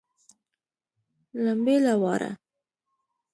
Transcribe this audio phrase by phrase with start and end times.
[1.43, 2.31] لمبې له واره